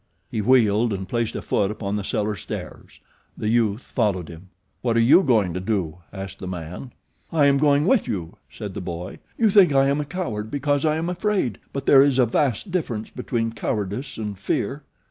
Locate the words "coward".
10.05-10.49